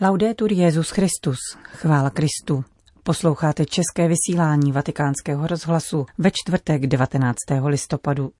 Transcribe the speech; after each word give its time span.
Laudetur 0.00 0.52
Jezus 0.52 0.90
Christus, 0.90 1.38
chvála 1.64 2.10
Kristu. 2.10 2.64
Posloucháte 3.02 3.64
české 3.66 4.08
vysílání 4.08 4.72
Vatikánského 4.72 5.46
rozhlasu 5.46 6.06
ve 6.18 6.30
čtvrtek 6.30 6.86
19. 6.86 7.36
listopadu. 7.66 8.30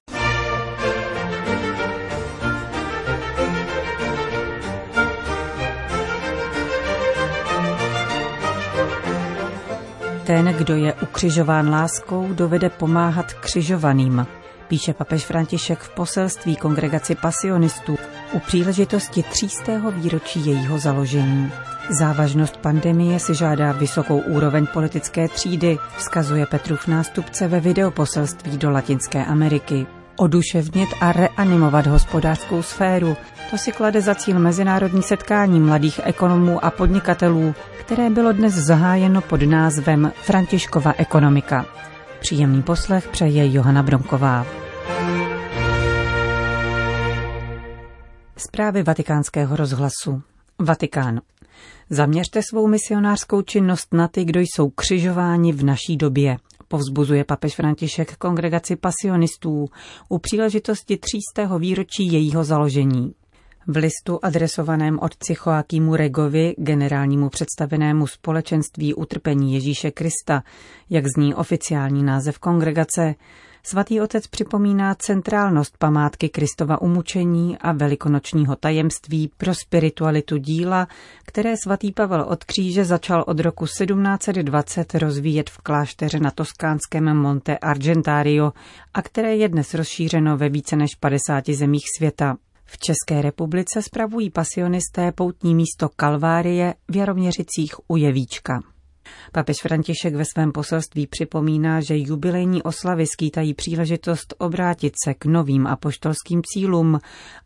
Ten, 10.27 10.55
kdo 10.59 10.75
je 10.75 10.95
ukřižován 10.95 11.71
láskou, 11.71 12.33
dovede 12.33 12.71
pomáhat 12.71 13.33
křižovaným, 13.33 14.27
píše 14.69 14.95
papež 14.95 15.27
František 15.27 15.79
v 15.79 15.89
poselství 15.89 16.57
kongregaci 16.57 17.15
pasionistů 17.15 17.99
u 18.33 18.39
příležitosti 18.39 19.23
třístého 19.23 19.91
výročí 19.91 20.47
jejího 20.47 20.79
založení. 20.79 21.53
Závažnost 21.91 22.57
pandemie 22.57 23.19
si 23.21 23.35
žádá 23.35 23.73
vysokou 23.73 24.19
úroveň 24.19 24.67
politické 24.67 25.29
třídy, 25.29 25.79
vzkazuje 25.97 26.47
Petrův 26.47 26.87
nástupce 26.87 27.49
ve 27.49 27.61
videoposelství 27.61 28.59
do 28.59 28.71
Latinské 28.71 29.25
Ameriky. 29.25 29.87
Oduševnit 30.17 30.89
a 31.01 31.13
reanimovat 31.13 31.87
hospodářskou 31.87 32.63
sféru, 32.63 33.17
to 33.51 33.59
si 33.59 33.73
klade 33.73 34.01
za 34.01 34.15
cíl 34.15 34.39
mezinárodní 34.39 35.03
setkání 35.03 35.61
mladých 35.61 36.01
ekonomů 36.05 36.65
a 36.65 36.71
podnikatelů, 36.71 37.55
které 37.81 38.11
bylo 38.11 38.33
dnes 38.33 38.55
zahájeno 38.55 39.21
pod 39.21 39.43
názvem 39.43 40.13
Františkova 40.23 40.95
ekonomika. 40.97 41.67
Příjemný 42.21 42.63
poslech 42.63 43.09
přeje 43.09 43.53
Johana 43.53 43.83
Bronková. 43.83 44.47
Zprávy 48.37 48.83
vatikánského 48.83 49.57
rozhlasu. 49.57 50.23
Vatikán. 50.59 51.21
Zaměřte 51.91 52.41
svou 52.43 52.67
misionářskou 52.67 53.43
činnost 53.43 53.95
na 53.95 54.09
ty, 54.09 54.25
kdo 54.25 54.41
jsou 54.41 54.71
křižováni 54.71 55.53
v 55.53 55.65
naší 55.65 55.97
době, 55.97 56.37
povzbuzuje 56.69 57.25
papež 57.25 57.55
František 57.55 58.17
kongregaci 58.17 58.77
pasionistů 58.77 59.67
u 60.09 60.19
příležitosti 60.19 60.97
třístého 60.97 61.59
výročí 61.59 62.13
jejího 62.13 62.45
založení. 62.45 63.15
V 63.71 63.77
listu 63.77 64.19
adresovaném 64.23 64.99
otci 65.03 65.35
Joakimu 65.47 65.97
Regovi, 65.97 66.55
generálnímu 66.59 67.29
představenému 67.29 68.07
společenství 68.07 68.95
utrpení 68.95 69.55
Ježíše 69.55 69.91
Krista, 69.91 70.43
jak 70.91 71.05
zní 71.17 71.35
oficiální 71.35 72.03
název 72.03 72.39
kongregace, 72.39 73.15
svatý 73.63 74.01
otec 74.01 74.27
připomíná 74.27 74.95
centrálnost 74.95 75.79
památky 75.79 76.29
Kristova 76.29 76.81
umučení 76.81 77.59
a 77.59 77.73
velikonočního 77.73 78.57
tajemství 78.57 79.31
pro 79.37 79.55
spiritualitu 79.55 80.37
díla, 80.37 80.89
které 81.27 81.55
svatý 81.65 81.93
Pavel 81.93 82.23
od 82.29 82.45
kříže 82.45 82.85
začal 82.85 83.25
od 83.27 83.41
roku 83.41 83.65
1720 83.65 84.95
rozvíjet 84.95 85.51
v 85.51 85.59
klášteře 85.59 86.21
na 86.21 86.31
toskánském 86.31 87.17
Monte 87.17 87.59
Argentario 87.59 88.53
a 88.95 89.03
které 89.03 89.37
je 89.37 89.49
dnes 89.49 89.75
rozšířeno 89.75 90.37
ve 90.37 90.49
více 90.49 90.77
než 90.77 90.95
50 91.01 91.49
zemích 91.49 91.85
světa. 91.99 92.37
V 92.71 92.79
České 92.79 93.23
republice 93.23 93.83
spravují 93.83 94.31
pasionisté 94.31 95.13
poutní 95.13 95.55
místo 95.55 95.89
Kalvárie 95.97 96.75
v 96.89 96.97
Jaroměřicích 96.97 97.75
u 97.89 97.97
Jevíčka. 97.97 98.61
Papež 99.33 99.57
František 99.63 100.15
ve 100.15 100.25
svém 100.25 100.53
poselství 100.53 101.07
připomíná, 101.07 101.81
že 101.81 101.99
jubilejní 101.99 102.63
oslavy 102.63 103.07
skýtají 103.07 103.55
příležitost 103.55 104.35
obrátit 104.39 104.95
se 105.05 105.15
k 105.15 105.25
novým 105.25 105.67
apoštolským 105.67 106.43
cílům 106.45 106.99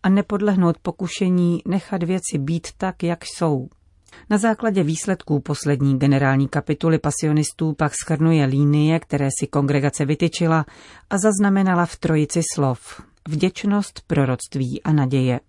a 0.02 0.08
nepodlehnout 0.08 0.78
pokušení 0.78 1.62
nechat 1.66 2.02
věci 2.02 2.38
být 2.38 2.68
tak, 2.76 3.02
jak 3.02 3.24
jsou. 3.24 3.68
Na 4.30 4.38
základě 4.38 4.82
výsledků 4.82 5.40
poslední 5.40 5.98
generální 5.98 6.48
kapituly 6.48 6.98
pasionistů 6.98 7.72
pak 7.72 7.92
schrnuje 8.04 8.44
línie, 8.44 9.00
které 9.00 9.28
si 9.40 9.46
kongregace 9.46 10.04
vytyčila 10.04 10.66
a 11.10 11.18
zaznamenala 11.18 11.86
v 11.86 11.96
trojici 11.96 12.40
slov 12.54 13.02
vděčnost, 13.28 14.00
proroctví 14.06 14.82
a 14.82 14.92
naděje. 14.92 15.40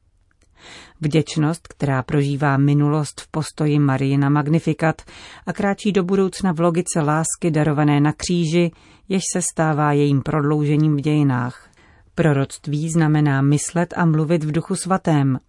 Vděčnost, 1.02 1.68
která 1.68 2.04
prožívá 2.04 2.58
minulost 2.58 3.22
v 3.22 3.28
postoji 3.28 3.80
Marijina 3.80 4.30
Magnifikat 4.30 5.02
a 5.46 5.54
kráčí 5.54 5.92
do 5.92 6.04
budoucna 6.04 6.52
v 6.54 6.60
logice 6.60 7.02
lásky 7.02 7.52
darované 7.52 8.00
na 8.00 8.14
kříži, 8.14 8.72
jež 9.10 9.22
se 9.34 9.42
stává 9.54 9.92
jejím 9.92 10.22
prodloužením 10.22 10.96
v 10.96 11.02
dějinách. 11.02 11.70
Proroctví 12.16 12.90
znamená 12.90 13.42
myslet 13.42 13.94
a 13.98 14.06
mluvit 14.06 14.44
v 14.44 14.52
duchu 14.52 14.76
svatém. 14.76 15.40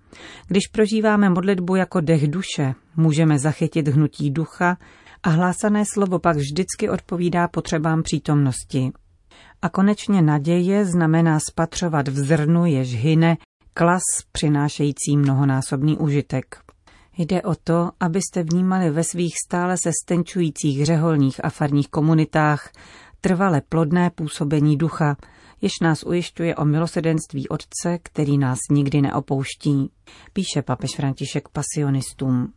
Když 0.47 0.67
prožíváme 0.67 1.31
modlitbu 1.31 1.77
jako 1.77 2.01
dech 2.01 2.29
duše, 2.29 2.75
můžeme 2.97 3.39
zachytit 3.39 3.89
hnutí 3.89 4.31
ducha 4.31 4.77
a 5.23 5.29
hlásané 5.29 5.85
slovo 5.93 6.19
pak 6.19 6.37
vždycky 6.37 6.89
odpovídá 6.91 7.49
potřebám 7.49 8.03
přítomnosti. 8.03 8.93
A 9.63 9.69
konečně 9.69 10.23
naděje 10.23 10.85
znamená 10.85 11.39
spatřovat 11.41 12.09
v 12.09 12.19
zrnu, 12.19 12.67
jež 12.67 12.95
hyne, 12.95 13.37
klas 13.75 14.03
přinášející 14.33 15.17
mnohonásobný 15.17 15.99
užitek. 15.99 16.57
Jde 17.19 17.43
o 17.43 17.55
to, 17.55 17.91
abyste 18.01 18.43
vnímali 18.43 18.91
ve 18.91 19.05
svých 19.05 19.35
stále 19.47 19.77
se 19.83 19.91
stenčujících 20.05 20.85
řeholních 20.85 21.45
a 21.45 21.51
farních 21.51 21.89
komunitách 21.89 22.73
trvale 23.21 23.61
plodné 23.69 24.11
působení 24.11 24.77
ducha, 24.77 25.17
jež 25.65 25.73
nás 25.83 26.03
ujišťuje 26.03 26.57
o 26.57 26.65
milosedenství 26.65 27.49
Otce, 27.49 27.99
který 28.03 28.39
nás 28.39 28.59
nikdy 28.71 29.03
neopouští, 29.03 29.91
píše 30.33 30.63
papež 30.63 30.91
František 30.97 31.49
pasionistům. 31.49 32.53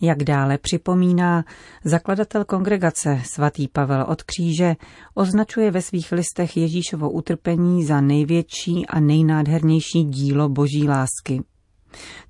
Jak 0.00 0.24
dále 0.24 0.58
připomíná, 0.58 1.44
zakladatel 1.84 2.44
kongregace 2.44 3.22
svatý 3.24 3.68
Pavel 3.68 4.06
od 4.08 4.22
kříže 4.22 4.76
označuje 5.14 5.70
ve 5.70 5.82
svých 5.82 6.12
listech 6.12 6.56
Ježíšovo 6.56 7.10
utrpení 7.10 7.84
za 7.84 8.00
největší 8.00 8.86
a 8.86 9.00
nejnádhernější 9.00 10.04
dílo 10.04 10.48
boží 10.48 10.88
lásky. 10.88 11.42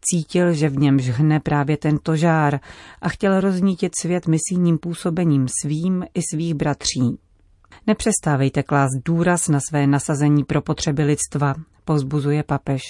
Cítil, 0.01 0.53
že 0.53 0.69
v 0.69 0.79
něm 0.79 0.99
žhne 1.01 1.41
právě 1.41 1.77
tento 1.77 2.17
žár 2.17 2.61
a 3.03 3.09
chtěl 3.09 3.41
roznítit 3.41 3.93
svět 4.01 4.27
misijním 4.27 4.79
působením 4.79 5.47
svým 5.63 6.05
i 6.15 6.21
svých 6.33 6.55
bratří. 6.55 7.19
Nepřestávejte 7.87 8.63
klást 8.63 8.93
důraz 9.05 9.49
na 9.49 9.61
své 9.69 9.87
nasazení 9.87 10.45
pro 10.45 10.63
potřeby 10.63 11.05
lidstva, 11.05 11.55
pozbuzuje 11.85 12.43
papež. 12.43 12.83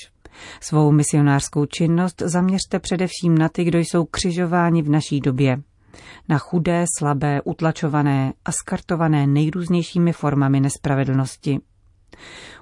Svou 0.60 0.92
misionářskou 0.92 1.66
činnost 1.66 2.22
zaměřte 2.26 2.78
především 2.78 3.38
na 3.38 3.48
ty, 3.48 3.64
kdo 3.64 3.78
jsou 3.78 4.04
křižováni 4.04 4.82
v 4.82 4.88
naší 4.88 5.20
době. 5.20 5.62
Na 6.28 6.38
chudé, 6.38 6.84
slabé, 6.98 7.42
utlačované 7.44 8.32
a 8.44 8.52
skartované 8.52 9.26
nejrůznějšími 9.26 10.12
formami 10.12 10.60
nespravedlnosti. 10.60 11.60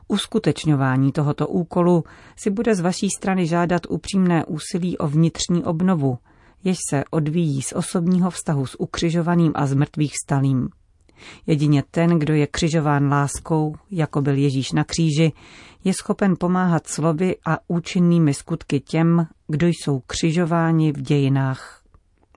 Uskutečňování 0.09 1.12
tohoto 1.12 1.48
úkolu 1.48 2.04
si 2.36 2.50
bude 2.50 2.75
z 2.75 2.80
vaší 2.80 3.09
strany 3.19 3.47
žádat 3.47 3.82
upřímné 3.88 4.44
úsilí 4.44 4.98
o 4.98 5.09
vnitřní 5.09 5.64
obnovu, 5.64 6.19
jež 6.64 6.78
se 6.91 7.04
odvíjí 7.10 7.62
z 7.62 7.72
osobního 7.72 8.30
vztahu 8.30 8.66
s 8.66 8.80
ukřižovaným 8.80 9.53
a 9.54 9.66
zmrtvých 9.66 10.12
stalým. 10.25 10.69
Jedině 11.47 11.82
ten, 11.91 12.19
kdo 12.19 12.34
je 12.34 12.47
křižován 12.47 13.08
láskou, 13.08 13.75
jako 13.91 14.22
byl 14.22 14.36
Ježíš 14.36 14.72
na 14.72 14.84
kříži, 14.84 15.32
je 15.84 15.94
schopen 15.94 16.34
pomáhat 16.38 16.86
slovy 16.86 17.36
a 17.47 17.58
účinnými 17.69 18.34
skutky 18.34 18.81
těm, 18.81 19.26
kdo 19.48 19.66
jsou 19.66 20.00
křižováni 20.06 20.92
v 20.92 21.03
dějinách. 21.03 21.82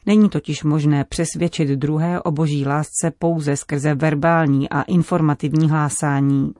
Není 0.06 0.30
totiž 0.30 0.64
možné 0.64 1.04
přesvědčit 1.04 1.70
druhé 1.70 2.22
o 2.22 2.32
boží 2.32 2.66
lásce 2.66 3.12
pouze 3.20 3.58
skrze 3.58 3.96
verbální 3.96 4.70
a 4.70 4.82
informativní 4.82 5.70
hlásání. 5.70 6.52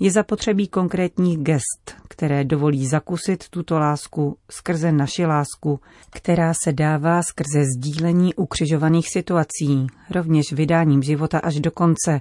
Je 0.00 0.10
zapotřebí 0.10 0.68
konkrétních 0.68 1.38
gest, 1.38 1.94
které 2.08 2.44
dovolí 2.44 2.86
zakusit 2.86 3.48
tuto 3.48 3.78
lásku 3.78 4.36
skrze 4.50 4.92
naši 4.92 5.26
lásku, 5.26 5.80
která 6.10 6.54
se 6.64 6.72
dává 6.72 7.22
skrze 7.22 7.64
sdílení 7.64 8.34
ukřižovaných 8.34 9.08
situací, 9.08 9.86
rovněž 10.10 10.52
vydáním 10.52 11.02
života 11.02 11.38
až 11.38 11.60
do 11.60 11.70
konce, 11.70 12.20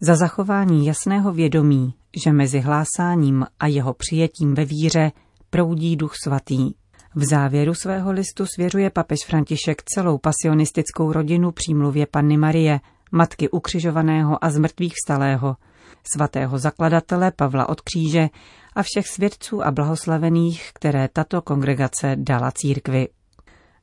za 0.00 0.16
zachování 0.16 0.86
jasného 0.86 1.32
vědomí, 1.32 1.94
že 2.24 2.32
mezi 2.32 2.60
hlásáním 2.60 3.46
a 3.60 3.66
jeho 3.66 3.94
přijetím 3.94 4.54
ve 4.54 4.64
víře 4.64 5.12
proudí 5.50 5.96
duch 5.96 6.14
svatý. 6.24 6.70
V 7.14 7.24
závěru 7.24 7.74
svého 7.74 8.12
listu 8.12 8.46
svěřuje 8.46 8.90
papež 8.90 9.18
František 9.26 9.82
celou 9.82 10.18
pasionistickou 10.18 11.12
rodinu 11.12 11.52
přímluvě 11.52 12.06
Panny 12.06 12.36
Marie, 12.36 12.80
matky 13.12 13.48
ukřižovaného 13.48 14.44
a 14.44 14.50
zmrtvých 14.50 14.94
vstalého, 14.94 15.56
svatého 16.12 16.58
zakladatele 16.58 17.32
Pavla 17.36 17.68
od 17.68 17.80
kříže 17.80 18.28
a 18.74 18.82
všech 18.82 19.08
svědců 19.08 19.66
a 19.66 19.70
blahoslavených, 19.70 20.70
které 20.74 21.08
tato 21.12 21.42
kongregace 21.42 22.16
dala 22.18 22.50
církvi. 22.50 23.08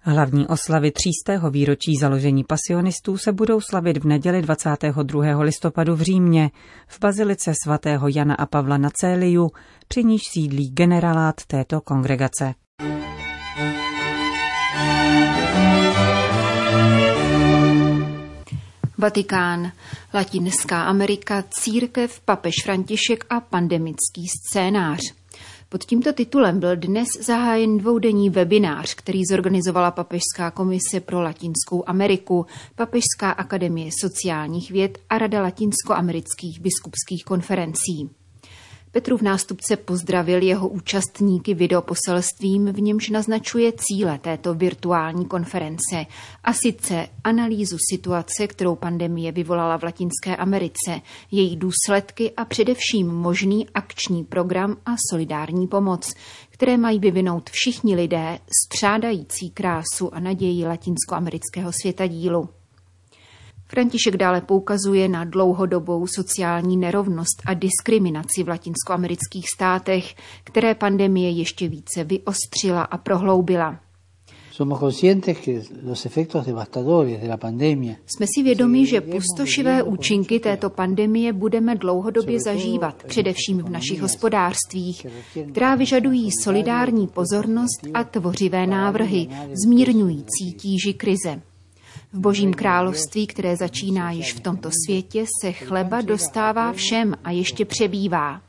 Hlavní 0.08 0.48
oslavy 0.48 0.92
třístého 0.92 1.50
výročí 1.50 1.96
založení 2.02 2.44
pasionistů 2.44 3.18
se 3.18 3.32
budou 3.32 3.62
slavit 3.62 3.98
v 3.98 4.08
neděli 4.08 4.42
22. 4.42 5.42
listopadu 5.42 5.96
v 5.96 6.02
Římě, 6.02 6.52
v 6.88 7.00
bazilice 7.00 7.54
svatého 7.64 8.08
Jana 8.08 8.36
a 8.36 8.46
Pavla 8.46 8.78
na 8.78 8.90
Céliu, 9.02 9.50
při 9.88 10.04
níž 10.04 10.22
sídlí 10.34 10.70
generálát 10.70 11.36
této 11.48 11.82
kongregace. 11.82 12.54
Vatikán, 19.06 19.72
Latinská 20.14 20.84
Amerika, 20.84 21.44
církev, 21.50 22.20
papež 22.26 22.54
František 22.64 23.26
a 23.30 23.40
pandemický 23.40 24.28
scénář. 24.28 25.00
Pod 25.70 25.86
tímto 25.86 26.14
titulem 26.14 26.60
byl 26.60 26.76
dnes 26.76 27.08
zahájen 27.22 27.78
dvoudenní 27.78 28.30
webinář, 28.30 28.94
který 28.94 29.22
zorganizovala 29.30 29.92
Papežská 29.92 30.52
komise 30.52 31.00
pro 31.00 31.22
Latinskou 31.22 31.84
Ameriku, 31.88 32.46
Papežská 32.76 33.32
akademie 33.32 33.90
sociálních 34.02 34.72
věd 34.72 34.98
a 35.10 35.18
Rada 35.18 35.42
latinskoamerických 35.42 36.62
biskupských 36.62 37.26
konferencí. 37.26 38.10
Petrův 38.96 39.22
nástupce 39.22 39.78
pozdravil 39.78 40.44
jeho 40.44 40.68
účastníky 40.68 41.54
videoposelstvím, 41.54 42.66
v 42.74 42.82
němž 42.82 43.10
naznačuje 43.10 43.72
cíle 43.78 44.20
této 44.20 44.54
virtuální 44.54 45.26
konference, 45.26 46.06
a 46.44 46.54
sice 46.54 47.08
analýzu 47.24 47.78
situace, 47.92 48.48
kterou 48.48 48.76
pandemie 48.76 49.32
vyvolala 49.32 49.78
v 49.78 49.84
Latinské 49.84 50.36
Americe, 50.36 51.02
její 51.32 51.58
důsledky 51.58 52.32
a 52.38 52.46
především 52.46 53.08
možný 53.08 53.70
akční 53.70 54.24
program 54.24 54.78
a 54.86 54.92
solidární 55.10 55.68
pomoc, 55.68 56.14
které 56.50 56.78
mají 56.78 57.00
vyvinout 57.00 57.50
všichni 57.50 57.96
lidé 57.96 58.40
střádající 58.66 59.50
krásu 59.50 60.14
a 60.14 60.20
naději 60.20 60.68
latinskoamerického 60.68 61.72
světadílu. 61.82 62.50
František 63.68 64.18
dále 64.18 64.42
poukazuje 64.42 65.10
na 65.10 65.24
dlouhodobou 65.24 66.08
sociální 66.08 66.78
nerovnost 66.78 67.42
a 67.46 67.54
diskriminaci 67.54 68.44
v 68.44 68.50
latinskoamerických 68.50 69.46
státech, 69.56 70.16
které 70.44 70.76
pandemie 70.76 71.30
ještě 71.30 71.68
více 71.68 72.04
vyostřila 72.04 72.82
a 72.82 72.98
prohloubila. 72.98 73.80
Jsme 78.06 78.26
si 78.36 78.44
vědomi, 78.44 78.86
že 78.86 79.02
pustošivé 79.02 79.84
účinky 79.84 80.40
této 80.40 80.70
pandemie 80.70 81.34
budeme 81.34 81.76
dlouhodobě 81.76 82.40
zažívat, 82.40 83.04
především 83.04 83.58
v 83.58 83.70
našich 83.70 84.02
hospodářstvích, 84.02 85.06
která 85.52 85.76
vyžadují 85.76 86.30
solidární 86.44 87.08
pozornost 87.08 87.88
a 87.94 88.04
tvořivé 88.04 88.68
návrhy, 88.68 89.28
zmírňující 89.66 90.54
tíži 90.54 90.94
krize. 90.94 91.42
V 92.14 92.20
Božím 92.20 92.54
království, 92.54 93.28
které 93.28 93.56
začíná 93.56 94.12
již 94.12 94.34
v 94.34 94.40
tomto 94.40 94.70
světě, 94.86 95.26
se 95.42 95.52
chleba 95.52 96.02
dostává 96.02 96.74
všem 96.74 97.16
a 97.24 97.32
ještě 97.32 97.66
přebývá. 97.66 98.42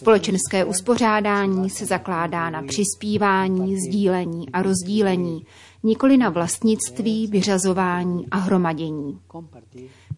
Společenské 0.00 0.64
uspořádání 0.64 1.70
se 1.70 1.86
zakládá 1.86 2.50
na 2.50 2.62
přispívání, 2.62 3.76
sdílení 3.76 4.50
a 4.50 4.62
rozdílení, 4.62 5.46
nikoli 5.82 6.16
na 6.16 6.28
vlastnictví, 6.28 7.26
vyřazování 7.26 8.26
a 8.30 8.36
hromadění. 8.36 9.18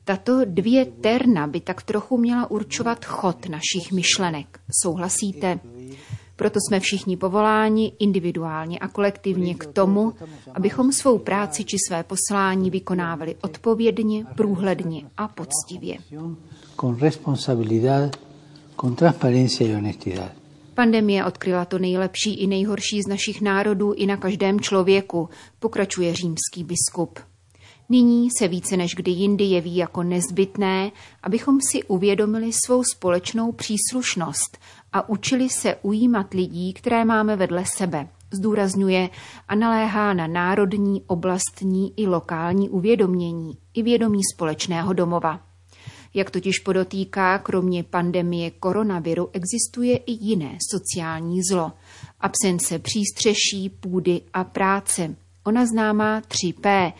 Tato 0.05 0.44
dvě 0.44 0.84
terna 0.84 1.46
by 1.46 1.61
tak 1.61 1.82
trochu 1.82 2.19
měla 2.19 2.50
určovat 2.50 3.05
chod 3.05 3.49
našich 3.49 3.93
myšlenek. 3.93 4.61
Souhlasíte? 4.82 5.61
Proto 6.37 6.59
jsme 6.61 6.81
všichni 6.81 7.17
povoláni 7.17 7.93
individuálně 7.99 8.79
a 8.79 8.88
kolektivně 8.88 9.55
k 9.55 9.67
tomu, 9.67 10.12
abychom 10.55 10.93
svou 10.93 11.19
práci 11.19 11.65
či 11.65 11.77
své 11.88 12.03
poslání 12.03 12.71
vykonávali 12.71 13.37
odpovědně, 13.43 14.25
průhledně 14.37 15.03
a 15.17 15.29
poctivě. 15.29 15.99
Pandemie 20.75 21.25
odkryla 21.25 21.65
to 21.65 21.79
nejlepší 21.79 22.35
i 22.35 22.47
nejhorší 22.47 23.03
z 23.03 23.09
našich 23.09 23.41
národů 23.41 23.93
i 23.93 24.06
na 24.06 24.17
každém 24.17 24.61
člověku, 24.61 25.29
pokračuje 25.59 26.15
římský 26.15 26.65
biskup. 26.65 27.19
Nyní 27.88 28.29
se 28.38 28.49
více 28.49 28.77
než 28.77 28.94
kdy 28.94 29.11
jindy 29.11 29.44
jeví 29.44 29.77
jako 29.77 30.03
nezbytné, 30.03 30.93
abychom 31.23 31.59
si 31.71 31.83
uvědomili 31.83 32.50
svou 32.67 32.83
společnou 32.85 33.53
příslušnost 33.53 34.59
a 34.93 35.09
učili 35.09 35.49
se 35.49 35.77
ujímat 35.83 36.35
lidí, 36.35 36.73
které 36.73 37.05
máme 37.05 37.37
vedle 37.37 37.65
sebe. 37.77 38.09
Zdůrazňuje 38.31 39.11
a 39.49 39.55
naléhá 39.55 40.15
na 40.15 40.27
národní, 40.27 41.03
oblastní 41.06 41.93
i 41.97 42.06
lokální 42.06 42.69
uvědomění 42.69 43.59
i 43.75 43.83
vědomí 43.83 44.21
společného 44.35 44.93
domova. 44.93 45.41
Jak 46.15 46.31
totiž 46.31 46.59
podotýká, 46.59 47.38
kromě 47.38 47.83
pandemie 47.83 48.50
koronaviru 48.50 49.29
existuje 49.33 49.97
i 49.97 50.12
jiné 50.12 50.59
sociální 50.71 51.41
zlo. 51.50 51.73
Absence 52.21 52.79
přístřeší, 52.79 53.69
půdy 53.81 54.21
a 54.33 54.44
práce. 54.44 55.17
Ona 55.44 55.67
známá 55.67 56.21
3P, 56.21 56.93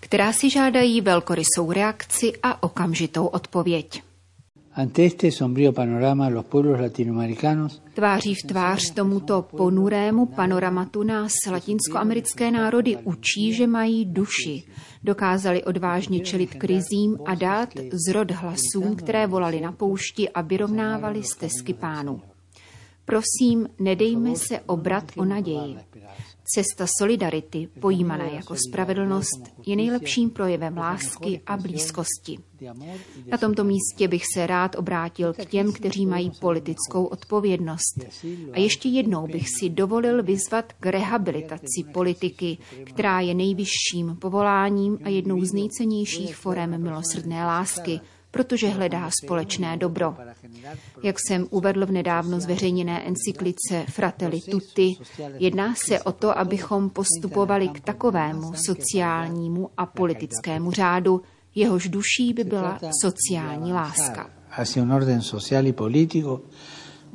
která 0.00 0.32
si 0.32 0.50
žádají 0.50 1.00
velkorysou 1.00 1.72
reakci 1.72 2.32
a 2.42 2.62
okamžitou 2.62 3.26
odpověď. 3.26 4.02
Tváří 7.94 8.34
v 8.34 8.42
tvář 8.46 8.90
tomuto 8.90 9.42
ponurému 9.42 10.26
panoramatu 10.26 11.02
nás 11.02 11.32
latinskoamerické 11.50 12.50
národy 12.50 12.96
učí, 12.96 13.54
že 13.54 13.66
mají 13.66 14.04
duši. 14.04 14.62
Dokázali 15.04 15.64
odvážně 15.64 16.20
čelit 16.20 16.54
krizím 16.54 17.18
a 17.26 17.34
dát 17.34 17.68
zrod 18.08 18.30
hlasům, 18.30 18.96
které 18.96 19.26
volali 19.26 19.60
na 19.60 19.72
poušti 19.72 20.28
a 20.28 20.40
vyrovnávali 20.40 21.22
stezky 21.22 21.74
pánu. 21.74 22.20
Prosím, 23.04 23.68
nedejme 23.78 24.36
se 24.36 24.60
obrat 24.60 25.04
o 25.16 25.24
naději. 25.24 25.76
Cesta 26.54 26.86
solidarity, 26.98 27.68
pojímaná 27.80 28.24
jako 28.24 28.56
spravedlnost, 28.68 29.40
je 29.66 29.76
nejlepším 29.76 30.30
projevem 30.30 30.76
lásky 30.76 31.40
a 31.46 31.56
blízkosti. 31.56 32.38
Na 33.26 33.38
tomto 33.38 33.64
místě 33.64 34.08
bych 34.08 34.22
se 34.34 34.46
rád 34.46 34.76
obrátil 34.76 35.32
k 35.32 35.44
těm, 35.44 35.72
kteří 35.72 36.06
mají 36.06 36.30
politickou 36.40 37.04
odpovědnost. 37.04 38.04
A 38.52 38.58
ještě 38.58 38.88
jednou 38.88 39.26
bych 39.26 39.46
si 39.58 39.68
dovolil 39.68 40.22
vyzvat 40.22 40.72
k 40.72 40.86
rehabilitaci 40.86 41.84
politiky, 41.92 42.58
která 42.84 43.20
je 43.20 43.34
nejvyšším 43.34 44.16
povoláním 44.18 44.98
a 45.04 45.08
jednou 45.08 45.44
z 45.44 45.52
nejcennějších 45.52 46.36
forem 46.36 46.82
milosrdné 46.82 47.46
lásky, 47.46 48.00
protože 48.30 48.68
hledá 48.68 49.10
společné 49.24 49.76
dobro. 49.76 50.16
Jak 51.02 51.16
jsem 51.20 51.46
uvedl 51.50 51.86
v 51.86 51.90
nedávno 51.90 52.40
zveřejněné 52.40 53.06
encyklice 53.06 53.84
Fratelli 53.88 54.40
Tutti, 54.50 54.96
jedná 55.38 55.74
se 55.86 56.00
o 56.00 56.12
to, 56.12 56.38
abychom 56.38 56.90
postupovali 56.90 57.68
k 57.68 57.80
takovému 57.80 58.52
sociálnímu 58.54 59.70
a 59.76 59.86
politickému 59.86 60.70
řádu, 60.70 61.22
jehož 61.54 61.88
duší 61.88 62.32
by 62.34 62.44
byla 62.44 62.80
sociální 63.00 63.72
láska. 63.72 64.30
Hacia 64.50 64.82
un 64.82 64.92
orden 64.92 65.22
social 65.22 65.66
y 65.66 65.72
político 65.72 66.40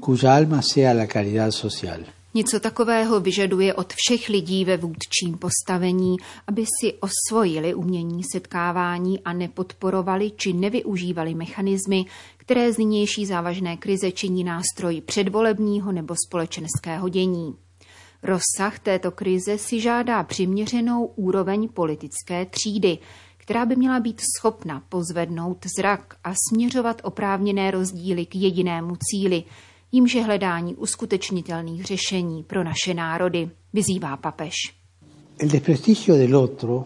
cuya 0.05 0.36
alma 0.36 0.62
sea 0.62 0.93
la 0.93 1.07
caridad 1.07 1.51
social. 1.51 2.14
Něco 2.38 2.60
takového 2.60 3.20
vyžaduje 3.20 3.74
od 3.74 3.94
všech 3.94 4.30
lidí 4.30 4.65
ve 4.65 4.77
vůdčím 4.77 5.38
postavení, 5.39 6.18
aby 6.48 6.65
si 6.82 6.94
osvojili 6.94 7.74
umění 7.74 8.22
setkávání 8.32 9.20
a 9.20 9.34
nepodporovali 9.34 10.32
či 10.32 10.54
nevyužívali 10.54 11.36
mechanismy, 11.36 12.06
které 12.38 12.74
z 12.74 12.77
nynější 12.77 13.25
závažné 13.25 13.77
krize 13.77 14.12
činí 14.12 14.44
nástroj 14.44 15.01
předvolebního 15.01 15.92
nebo 15.92 16.15
společenského 16.27 17.10
dění. 17.10 17.56
Rozsah 18.24 18.80
této 18.80 19.12
krize 19.12 19.58
si 19.58 19.82
žádá 19.82 20.24
přiměřenou 20.24 21.06
úroveň 21.06 21.70
politické 21.70 22.46
třídy, 22.46 22.98
která 23.38 23.65
by 23.65 23.75
měla 23.75 24.00
být 24.00 24.22
schopna 24.38 24.84
pozvednout 24.89 25.65
zrak 25.77 26.15
a 26.24 26.34
směřovat 26.50 27.01
oprávněné 27.04 27.72
rozdíly 27.72 28.25
k 28.25 28.36
jedinému 28.36 28.96
cíli, 28.96 29.44
jímž 29.95 30.15
je 30.15 30.23
hledání 30.23 30.75
uskutečnitelných 30.75 31.83
řešení 31.85 32.43
pro 32.43 32.63
naše 32.63 32.93
národy, 32.93 33.49
vyzývá 33.73 34.17
papež. 34.17 34.53
El 35.39 35.49
desprestigio 35.49 36.15
del 36.15 36.35
otro, 36.35 36.85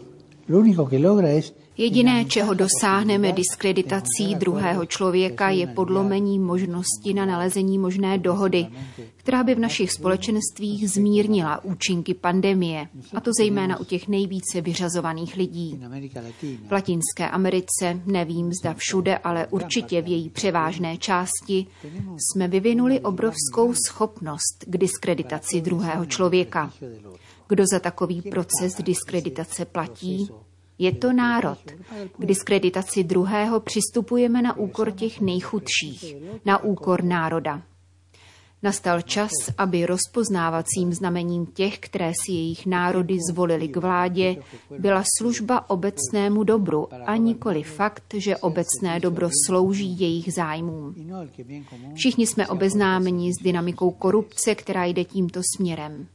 lo 0.49 0.59
único 0.59 0.85
que 0.85 0.97
logra 0.97 1.29
es 1.29 1.53
Jediné, 1.79 2.25
čeho 2.25 2.53
dosáhneme 2.53 3.31
diskreditací 3.31 4.36
druhého 4.36 4.86
člověka, 4.86 5.50
je 5.50 5.67
podlomení 5.67 6.39
možnosti 6.39 7.13
na 7.13 7.25
nalezení 7.25 7.77
možné 7.77 8.17
dohody, 8.17 8.67
která 9.15 9.43
by 9.43 9.55
v 9.55 9.59
našich 9.59 9.91
společenstvích 9.91 10.89
zmírnila 10.89 11.63
účinky 11.63 12.13
pandemie, 12.13 12.88
a 13.15 13.19
to 13.19 13.31
zejména 13.39 13.79
u 13.79 13.83
těch 13.83 14.07
nejvíce 14.07 14.62
vyřazovaných 14.62 15.36
lidí. 15.36 15.79
V 16.67 16.71
Latinské 16.71 17.29
Americe, 17.29 18.01
nevím 18.05 18.53
zda 18.53 18.74
všude, 18.74 19.17
ale 19.17 19.48
určitě 19.48 20.01
v 20.01 20.07
její 20.07 20.29
převážné 20.29 20.98
části, 20.98 21.67
jsme 22.17 22.48
vyvinuli 22.48 23.00
obrovskou 23.00 23.74
schopnost 23.88 24.65
k 24.67 24.77
diskreditaci 24.77 25.62
druhého 25.62 26.05
člověka. 26.05 26.74
Kdo 27.48 27.63
za 27.74 27.79
takový 27.79 28.21
proces 28.21 28.75
diskreditace 28.83 29.65
platí, 29.65 30.29
je 30.79 30.91
to 30.91 31.13
národ. 31.13 31.59
K 32.19 32.25
diskreditaci 32.25 33.03
druhého 33.03 33.59
přistupujeme 33.59 34.41
na 34.41 34.57
úkor 34.57 34.91
těch 34.91 35.21
nejchudších, 35.21 36.15
na 36.45 36.63
úkor 36.63 37.03
národa. 37.03 37.62
Nastal 38.63 39.01
čas, 39.01 39.31
aby 39.57 39.86
rozpoznávacím 39.86 40.93
znamením 40.93 41.45
těch, 41.45 41.79
které 41.79 42.12
si 42.25 42.31
jejich 42.31 42.65
národy 42.65 43.17
zvolili 43.31 43.67
k 43.67 43.77
vládě, 43.77 44.36
byla 44.79 45.03
služba 45.17 45.69
obecnému 45.69 46.43
dobru 46.43 46.88
a 47.05 47.15
nikoli 47.15 47.63
fakt, 47.63 48.13
že 48.17 48.38
obecné 48.38 49.00
dobro 49.00 49.29
slouží 49.48 50.00
jejich 50.00 50.33
zájmům. 50.33 50.95
Všichni 51.95 52.27
jsme 52.27 52.48
obeznámeni 52.48 53.31
s 53.33 53.43
dynamikou 53.43 53.91
korupce, 53.91 54.55
která 54.55 54.86
jde 54.86 55.03
tímto 55.03 55.41
směrem. 55.55 56.07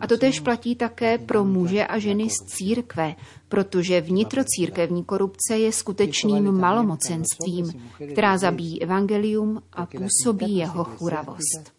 A 0.00 0.06
to 0.06 0.18
tež 0.18 0.40
platí 0.40 0.76
také 0.76 1.18
pro 1.18 1.44
muže 1.44 1.86
a 1.86 1.98
ženy 1.98 2.30
z 2.30 2.36
církve, 2.46 3.14
protože 3.48 4.00
vnitrocírkevní 4.00 5.04
korupce 5.04 5.58
je 5.58 5.72
skutečným 5.72 6.52
malomocenstvím, 6.52 7.72
která 8.12 8.38
zabíjí 8.38 8.82
evangelium 8.82 9.62
a 9.72 9.86
působí 9.86 10.56
jeho 10.56 10.84
churavost. 10.84 11.72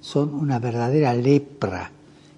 Son 0.00 0.30
una 0.34 0.58
verdadera 0.58 1.12
lepra 1.12 1.90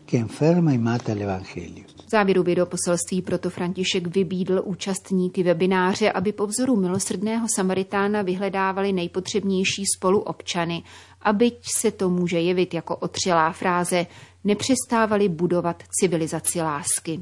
que 0.07 0.19
enferma 0.19 0.73
y 0.73 0.79
mata 0.79 1.13
el 1.13 1.23
evangelio. 1.23 1.90
V 2.11 2.13
závěru 2.13 2.43
videoposelství 2.43 3.23
proto 3.23 3.51
František 3.51 4.07
vybídl 4.07 4.63
účastníky 4.65 5.43
webináře, 5.43 6.13
aby 6.13 6.33
po 6.33 6.47
vzoru 6.47 6.77
milosrdného 6.77 7.47
Samaritána 7.57 8.23
vyhledávali 8.23 8.93
nejpotřebnější 8.93 9.83
spoluobčany 9.97 10.83
a 11.23 11.33
byť 11.33 11.55
se 11.79 11.91
to 11.91 12.09
může 12.09 12.41
jevit 12.41 12.75
jako 12.75 12.97
otřelá 12.97 13.53
fráze, 13.53 14.07
nepřestávali 14.45 15.29
budovat 15.29 15.83
civilizaci 16.01 16.63
lásky. 16.63 17.21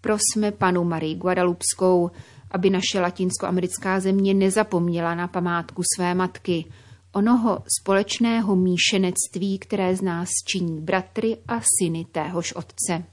Prosme 0.00 0.52
panu 0.52 0.84
Marii 0.84 1.14
Guadalupskou, 1.14 2.10
aby 2.50 2.70
naše 2.70 3.00
latinskoamerická 3.00 4.00
země 4.00 4.34
nezapomněla 4.34 5.14
na 5.14 5.28
památku 5.28 5.82
své 5.96 6.14
matky, 6.14 6.64
onoho 7.12 7.62
společného 7.80 8.56
míšenectví, 8.56 9.58
které 9.58 9.96
z 9.96 10.02
nás 10.02 10.28
činí 10.48 10.80
bratry 10.80 11.36
a 11.48 11.60
syny 11.78 12.06
téhož 12.12 12.52
otce. 12.52 13.04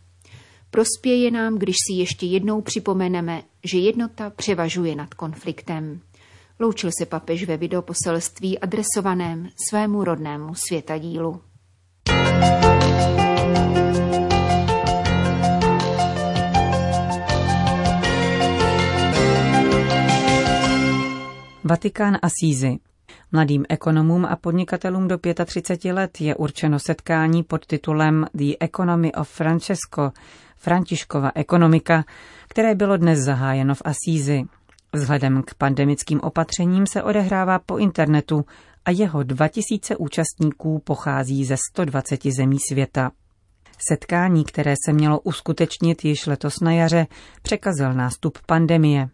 Prospěje 0.78 1.32
nám, 1.32 1.58
když 1.58 1.76
si 1.88 1.94
ještě 1.94 2.26
jednou 2.26 2.62
připomeneme, 2.62 3.42
že 3.64 3.78
jednota 3.78 4.30
převažuje 4.30 4.96
nad 4.96 5.14
konfliktem. 5.14 6.02
Loučil 6.60 6.90
se 7.00 7.06
papež 7.06 7.44
ve 7.44 7.58
videoposelství 7.58 8.60
adresovaném 8.60 9.50
svému 9.70 10.04
rodnému 10.04 10.56
světadílu. 10.56 11.42
Vatikán 21.64 22.18
Assisi. 22.22 22.80
Mladým 23.32 23.66
ekonomům 23.70 24.26
a 24.26 24.36
podnikatelům 24.36 25.08
do 25.08 25.18
35 25.46 25.94
let 25.94 26.22
je 26.22 26.36
určeno 26.36 26.80
setkání 26.80 27.44
pod 27.44 27.66
titulem 27.66 28.26
The 28.34 28.54
Economy 28.60 29.12
of 29.12 29.30
Francesco, 29.30 30.12
Františkova 30.58 31.32
ekonomika, 31.36 32.04
které 32.50 32.76
bylo 32.76 32.98
dnes 32.98 33.20
zahájeno 33.20 33.76
v 33.76 33.82
Assisi. 33.86 34.44
Vzhledem 34.94 35.44
k 35.44 35.54
pandemickým 35.54 36.20
opatřením 36.22 36.86
se 36.88 37.04
odehrává 37.04 37.60
po 37.60 37.78
internetu 37.78 38.46
a 38.86 38.92
jeho 38.92 39.24
2000 39.24 39.96
účastníků 39.96 40.80
pochází 40.80 41.46
ze 41.46 41.56
120 41.72 42.26
zemí 42.26 42.58
světa. 42.72 43.12
Setkání, 43.90 44.44
které 44.44 44.74
se 44.86 44.94
mělo 44.94 45.20
uskutečnit 45.20 46.06
již 46.06 46.26
letos 46.26 46.60
na 46.60 46.72
jaře, 46.72 47.08
překazil 47.42 47.94
nástup 47.94 48.38
pandemie. 48.46 49.10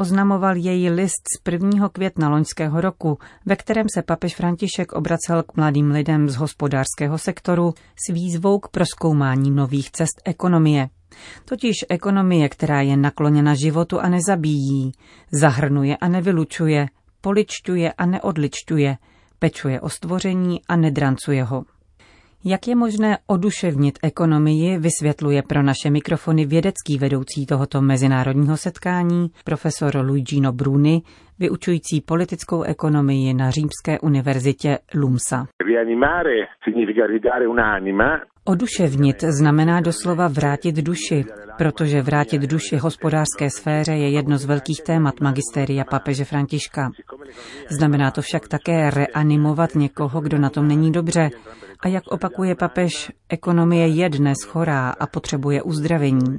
Oznamoval 0.00 0.56
její 0.56 0.90
list 0.90 1.22
z 1.36 1.50
1. 1.52 1.88
května 1.88 2.28
loňského 2.28 2.80
roku, 2.80 3.18
ve 3.46 3.56
kterém 3.56 3.86
se 3.94 4.02
papež 4.02 4.36
František 4.36 4.92
obracel 4.92 5.42
k 5.42 5.56
mladým 5.56 5.90
lidem 5.90 6.28
z 6.28 6.36
hospodářského 6.36 7.18
sektoru 7.18 7.74
s 7.96 8.12
výzvou 8.12 8.58
k 8.58 8.68
proskoumání 8.68 9.50
nových 9.50 9.90
cest 9.90 10.22
ekonomie. 10.24 10.88
Totiž 11.44 11.74
ekonomie, 11.88 12.48
která 12.48 12.80
je 12.80 12.96
nakloněna 12.96 13.54
životu 13.54 14.00
a 14.00 14.08
nezabíjí, 14.08 14.92
zahrnuje 15.32 15.96
a 15.96 16.08
nevylučuje, 16.08 16.86
poličťuje 17.20 17.92
a 17.92 18.06
neodličťuje, 18.06 18.96
pečuje 19.38 19.80
o 19.80 19.88
stvoření 19.88 20.60
a 20.68 20.76
nedrancuje 20.76 21.44
ho. 21.44 21.64
Jak 22.44 22.68
je 22.68 22.76
možné 22.76 23.18
oduševnit 23.26 23.98
ekonomii, 24.02 24.78
vysvětluje 24.78 25.42
pro 25.42 25.62
naše 25.62 25.90
mikrofony 25.90 26.46
vědecký 26.46 26.98
vedoucí 26.98 27.46
tohoto 27.46 27.82
mezinárodního 27.82 28.56
setkání, 28.56 29.30
profesor 29.44 29.96
Luigino 29.96 30.52
Bruni, 30.52 31.02
vyučující 31.38 32.00
politickou 32.00 32.62
ekonomii 32.62 33.34
na 33.34 33.50
Římské 33.50 34.00
univerzitě 34.00 34.78
Lumsa. 34.94 35.46
Oduševnit 38.44 39.22
znamená 39.22 39.80
doslova 39.80 40.28
vrátit 40.28 40.76
duši, 40.76 41.24
protože 41.58 42.02
vrátit 42.02 42.42
duši 42.42 42.76
hospodářské 42.76 43.50
sféře 43.58 43.92
je 43.92 44.10
jedno 44.10 44.38
z 44.38 44.44
velkých 44.44 44.82
témat 44.82 45.20
magisteria 45.20 45.84
papeže 45.84 46.24
Františka. 46.24 46.90
Znamená 47.70 48.10
to 48.10 48.22
však 48.22 48.48
také 48.48 48.90
reanimovat 48.90 49.74
někoho, 49.74 50.20
kdo 50.20 50.38
na 50.38 50.50
tom 50.50 50.68
není 50.68 50.92
dobře. 50.92 51.30
A 51.80 51.88
jak 51.88 52.02
opakuje 52.08 52.54
papež, 52.54 53.12
ekonomie 53.28 53.86
je 53.86 54.08
dnes 54.08 54.36
chorá 54.46 54.90
a 54.90 55.06
potřebuje 55.06 55.62
uzdravení. 55.62 56.38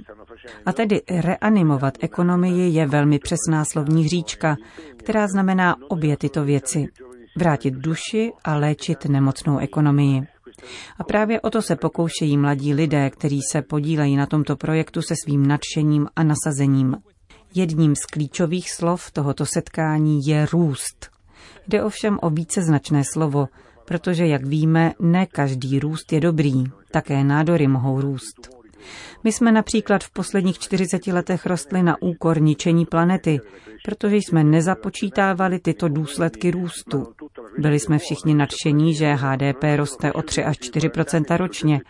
A 0.65 0.73
tedy 0.73 1.01
reanimovat 1.21 1.93
ekonomii 2.01 2.75
je 2.75 2.87
velmi 2.87 3.19
přesná 3.19 3.65
slovní 3.65 4.03
hříčka, 4.03 4.55
která 4.97 5.27
znamená 5.27 5.75
obě 5.89 6.17
tyto 6.17 6.43
věci. 6.43 6.87
Vrátit 7.35 7.73
duši 7.73 8.31
a 8.43 8.55
léčit 8.55 9.05
nemocnou 9.05 9.57
ekonomii. 9.57 10.21
A 10.97 11.03
právě 11.03 11.41
o 11.41 11.49
to 11.49 11.61
se 11.61 11.75
pokoušejí 11.75 12.37
mladí 12.37 12.73
lidé, 12.73 13.09
kteří 13.09 13.39
se 13.51 13.61
podílejí 13.61 14.15
na 14.15 14.25
tomto 14.25 14.55
projektu 14.55 15.01
se 15.01 15.13
svým 15.23 15.45
nadšením 15.45 16.07
a 16.15 16.23
nasazením. 16.23 16.97
Jedním 17.55 17.95
z 17.95 18.05
klíčových 18.05 18.71
slov 18.71 19.11
tohoto 19.11 19.45
setkání 19.45 20.19
je 20.25 20.45
růst. 20.53 21.09
Jde 21.67 21.83
ovšem 21.83 22.19
o 22.21 22.29
víceznačné 22.29 23.03
slovo, 23.13 23.47
protože, 23.85 24.27
jak 24.27 24.45
víme, 24.45 24.93
ne 24.99 25.25
každý 25.25 25.79
růst 25.79 26.13
je 26.13 26.19
dobrý, 26.19 26.63
také 26.91 27.23
nádory 27.23 27.67
mohou 27.67 28.01
růst. 28.01 28.60
My 29.23 29.31
jsme 29.31 29.51
například 29.51 30.03
v 30.03 30.11
posledních 30.11 30.59
40 30.59 31.07
letech 31.07 31.45
rostli 31.45 31.83
na 31.83 32.01
úkor 32.01 32.41
ničení 32.41 32.85
planety, 32.85 33.39
protože 33.85 34.15
jsme 34.15 34.43
nezapočítávali 34.43 35.59
tyto 35.59 35.89
důsledky 35.89 36.51
růstu. 36.51 37.07
Byli 37.57 37.79
jsme 37.79 37.97
všichni 37.97 38.33
nadšení, 38.33 38.93
že 38.95 39.13
HDP 39.13 39.63
roste 39.75 40.13
o 40.13 40.21
3 40.21 40.43
až 40.43 40.57
4% 40.57 41.37
ročně. 41.37 41.81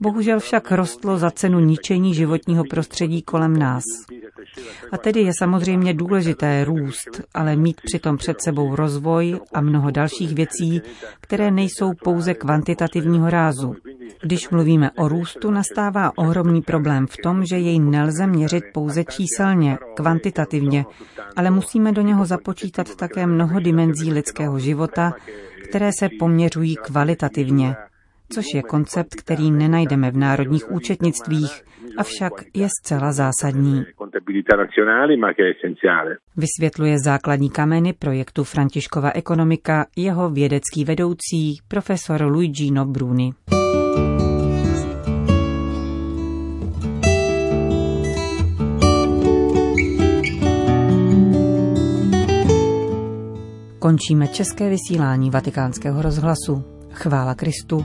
Bohužel 0.00 0.40
však 0.40 0.72
rostlo 0.72 1.18
za 1.18 1.30
cenu 1.30 1.60
ničení 1.60 2.14
životního 2.14 2.64
prostředí 2.70 3.22
kolem 3.22 3.56
nás. 3.56 3.84
A 4.92 4.98
tedy 4.98 5.20
je 5.20 5.32
samozřejmě 5.38 5.94
důležité 5.94 6.64
růst, 6.64 7.22
ale 7.34 7.56
mít 7.56 7.80
přitom 7.84 8.16
před 8.16 8.42
sebou 8.42 8.76
rozvoj 8.76 9.40
a 9.54 9.60
mnoho 9.60 9.90
dalších 9.90 10.34
věcí, 10.34 10.82
které 11.20 11.50
nejsou 11.50 11.92
pouze 12.04 12.34
kvantitativního 12.34 13.30
rázu. 13.30 13.74
Když 14.22 14.50
mluvíme 14.50 14.90
o 14.90 15.08
růstu, 15.08 15.50
nastává 15.50 16.18
ohromný 16.18 16.62
problém 16.62 17.06
v 17.06 17.16
tom, 17.22 17.44
že 17.44 17.58
jej 17.58 17.78
nelze 17.78 18.26
měřit 18.26 18.64
pouze 18.74 19.04
číselně, 19.04 19.78
kvantitativně, 19.96 20.84
ale 21.36 21.50
musíme 21.50 21.92
do 21.92 22.02
něho 22.02 22.26
započítat 22.26 22.96
také 22.96 23.26
mnoho 23.26 23.60
dimenzí 23.60 24.12
lidského 24.12 24.58
života, 24.58 25.12
které 25.68 25.90
se 25.98 26.08
poměřují 26.18 26.76
kvalitativně, 26.76 27.76
což 28.34 28.44
je 28.54 28.62
koncept, 28.62 29.14
který 29.14 29.50
nenajdeme 29.50 30.10
v 30.10 30.16
národních 30.16 30.70
účetnictvích, 30.70 31.62
avšak 31.98 32.32
je 32.54 32.68
zcela 32.80 33.12
zásadní. 33.12 33.84
Vysvětluje 36.36 36.98
základní 36.98 37.50
kameny 37.50 37.92
projektu 37.92 38.44
Františkova 38.44 39.10
ekonomika 39.14 39.86
jeho 39.96 40.30
vědecký 40.30 40.84
vedoucí 40.84 41.58
profesor 41.68 42.22
Luigino 42.22 42.84
Bruni. 42.84 43.32
Končíme 53.78 54.28
české 54.28 54.68
vysílání 54.68 55.30
vatikánského 55.30 56.02
rozhlasu. 56.02 56.64
Chvála 56.92 57.34
Kristu. 57.34 57.84